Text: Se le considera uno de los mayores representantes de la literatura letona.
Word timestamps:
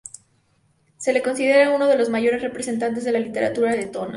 Se 0.97 1.13
le 1.13 1.21
considera 1.21 1.69
uno 1.69 1.85
de 1.85 1.95
los 1.95 2.09
mayores 2.09 2.41
representantes 2.41 3.03
de 3.03 3.11
la 3.11 3.19
literatura 3.19 3.75
letona. 3.75 4.09